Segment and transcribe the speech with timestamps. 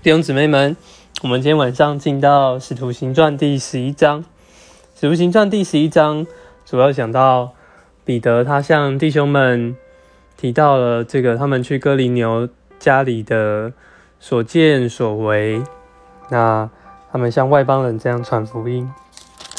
[0.00, 0.76] 弟兄姊妹们，
[1.24, 4.22] 我们今天晚上进到《使徒行传》第十一章。
[4.94, 6.24] 《使徒行传》第十一章
[6.64, 7.50] 主要讲到
[8.04, 9.76] 彼得，他向弟兄们
[10.36, 12.48] 提到了这个他们去哥林牛
[12.78, 13.72] 家里的
[14.20, 15.60] 所见所为，
[16.30, 16.70] 那
[17.10, 18.88] 他们向外邦人这样传福音，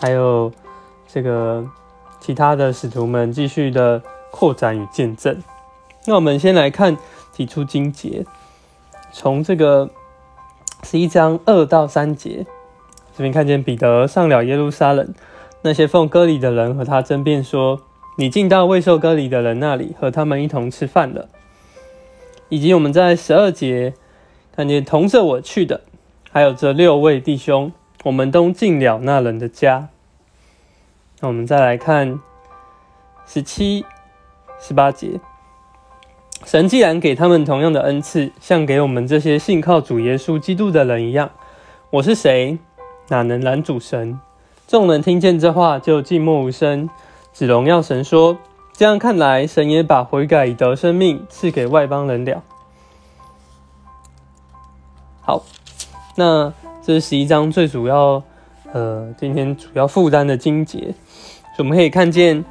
[0.00, 0.52] 还有
[1.12, 1.66] 这个
[2.20, 4.00] 其他的使徒们继续的
[4.30, 5.36] 扩展与见证。
[6.06, 6.96] 那我们先来看
[7.32, 8.24] 提出经节，
[9.12, 9.90] 从这个。
[10.84, 12.46] 十一章二到三节，
[13.16, 15.12] 这边看见彼得上了耶路撒冷，
[15.62, 17.82] 那些奉割礼的人和他争辩说
[18.16, 21.28] ：“你进到未受割礼的人那里，和他们一同吃饭了。”
[22.48, 23.92] 以及我们在十二节
[24.56, 25.82] 看见同着我去的，
[26.30, 27.72] 还有这六位弟兄，
[28.04, 29.88] 我们都进了那人的家。
[31.20, 32.18] 那我们再来看
[33.26, 33.84] 十七、
[34.58, 35.20] 十八节。
[36.44, 41.30] 神既然给他们同样的恩赐，像给我们这些信靠主耶稣基督的人一样，
[41.90, 42.58] 我是谁，
[43.08, 44.18] 哪能拦主神？
[44.66, 46.88] 众人听见这话，就静默无声，
[47.34, 48.38] 只荣耀神说：
[48.72, 52.42] 这样看来，神也把悔改以得生命赐给外邦人了。
[55.20, 55.44] 好，
[56.16, 56.52] 那
[56.82, 58.22] 这是十一章最主要，
[58.72, 60.94] 呃，今天主要负担的经节，
[61.58, 62.42] 我们可以看见，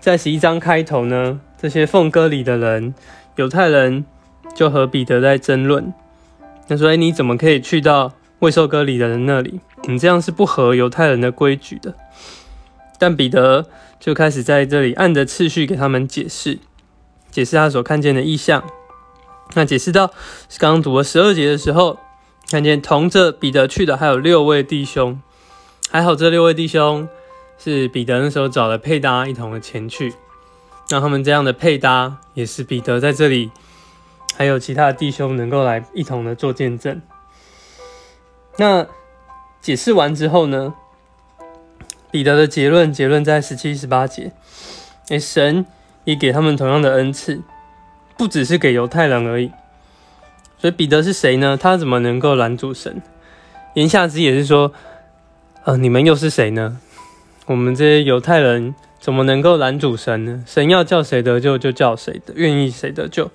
[0.00, 1.40] 在十一章开头呢。
[1.62, 2.92] 这些奉割礼的人，
[3.36, 4.04] 犹太人
[4.52, 5.94] 就和彼得在争论。
[6.68, 9.60] 他说：“哎，你怎么可以去到未受割礼的人那里？
[9.84, 11.94] 你这样是不合犹太人的规矩的。”
[12.98, 13.66] 但彼得
[14.00, 16.58] 就开始在这里按着次序给他们解释，
[17.30, 18.64] 解释他所看见的意象。
[19.54, 20.08] 那解释到
[20.58, 21.96] 刚刚读了十二节的时候，
[22.50, 25.20] 看见同着彼得去的还有六位弟兄，
[25.92, 27.08] 还好这六位弟兄
[27.56, 30.12] 是彼得那时候找的配搭一同的前去。
[30.92, 33.50] 让他们这样的配搭，也是彼得在这里，
[34.36, 37.00] 还有其他的弟兄能够来一同的做见证。
[38.58, 38.86] 那
[39.62, 40.74] 解释完之后呢，
[42.10, 44.32] 彼得的结论，结论在十七、十八节。
[45.08, 45.64] 哎，神
[46.04, 47.40] 也给他们同样的恩赐，
[48.18, 49.50] 不只是给犹太人而已。
[50.58, 51.56] 所以彼得是谁呢？
[51.56, 53.00] 他怎么能够拦阻神？
[53.72, 54.70] 言下之意也是说，
[55.64, 56.78] 呃，你们又是谁呢？
[57.46, 58.74] 我们这些犹太人。
[59.02, 60.44] 怎么能够拦阻神呢？
[60.46, 63.28] 神要叫谁得救就叫谁的，愿意谁得救。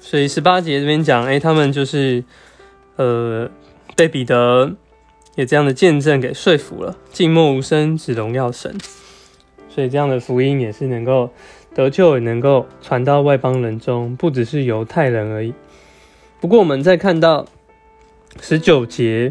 [0.00, 2.24] 所以十八节这边讲，哎，他们就是
[2.96, 3.50] 呃
[3.94, 4.72] 被彼得
[5.34, 8.74] 也这样的见证给说服了，静默无声，只荣耀神。
[9.68, 11.30] 所以这样的福音也是能够
[11.74, 15.52] 得救，也能够传到外邦人中，不只是犹太人而已。
[16.40, 17.44] 不过我们再看到
[18.40, 19.30] 十九节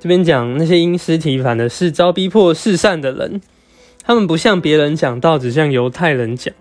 [0.00, 3.42] 这边讲，那些因尸体反的是遭逼迫世善的人。
[4.06, 6.54] 他们不向别人讲道，只向犹太人讲。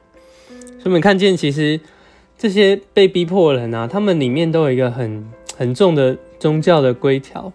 [0.48, 1.82] 所以我们看见，其实
[2.38, 7.52] 这些被逼迫的人啊，他们里面都有一个很很重的宗教的规条，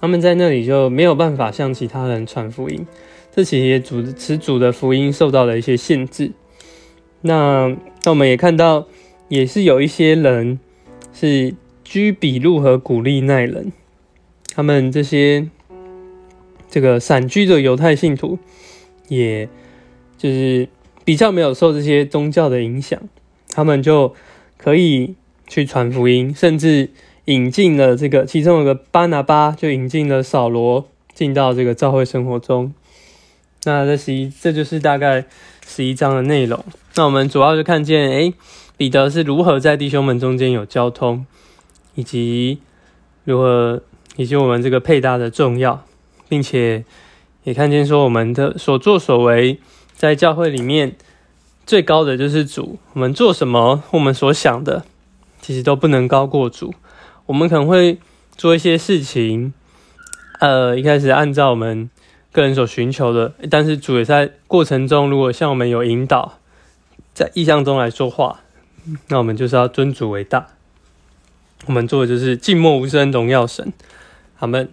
[0.00, 2.86] 他们在那里就没有办法向其他人传福音。
[3.34, 6.32] 这其实也主持主的福音受到了一些限制。
[7.22, 8.86] 那那我们也看到，
[9.28, 10.60] 也是有一些人
[11.12, 13.72] 是居比路和古利奈人，
[14.54, 15.48] 他们这些
[16.70, 18.38] 这个散居的犹太信徒。
[19.12, 19.46] 也
[20.16, 20.66] 就是
[21.04, 22.98] 比较没有受这些宗教的影响，
[23.50, 24.14] 他们就
[24.56, 25.14] 可以
[25.46, 26.88] 去传福音，甚至
[27.26, 32.72] 引进了这个其中有个巴拿巴，就引进了扫罗进到这个教会生活中。
[33.64, 35.26] 那这十一，这就是大概
[35.66, 36.64] 十一章的内容。
[36.94, 38.32] 那我们主要就看见，哎，
[38.78, 41.26] 彼得是如何在弟兄们中间有交通，
[41.94, 42.60] 以及
[43.24, 43.82] 如何
[44.16, 45.84] 以及我们这个配搭的重要，
[46.30, 46.84] 并且。
[47.44, 49.58] 也看见说，我们的所作所为，
[49.94, 50.94] 在教会里面
[51.66, 52.78] 最高的就是主。
[52.92, 54.84] 我们做什么，我们所想的，
[55.40, 56.72] 其实都不能高过主。
[57.26, 57.98] 我们可能会
[58.36, 59.52] 做一些事情，
[60.38, 61.90] 呃，一开始按照我们
[62.30, 66.38] 个人所寻求的，但是主也在过程中，如果向我们有引导，
[67.12, 68.42] 在意象中来说话，
[69.08, 70.46] 那我们就是要尊主为大。
[71.66, 73.72] 我们做的就是静默无声，荣耀神。
[74.36, 74.68] 好们。